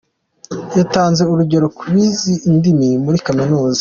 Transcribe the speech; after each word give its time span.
Yatanze 0.77 1.21
urugero 1.31 1.67
ku 1.77 1.83
bize 1.91 2.33
indimi 2.49 2.87
muri 3.03 3.17
kaminuza. 3.25 3.69